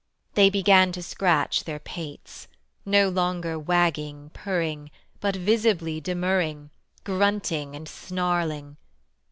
They 0.33 0.49
began 0.49 0.91
to 0.93 1.03
scratch 1.03 1.65
their 1.65 1.77
pates, 1.77 2.47
No 2.87 3.07
longer 3.07 3.59
wagging, 3.59 4.31
purring, 4.33 4.89
But 5.19 5.35
visibly 5.35 6.01
demurring, 6.01 6.71
Grunting 7.03 7.75
and 7.75 7.87
snarling. 7.87 8.77